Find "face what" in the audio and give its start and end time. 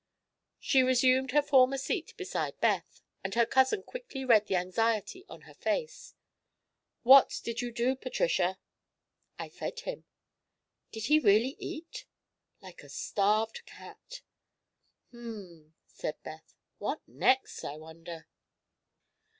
5.53-7.39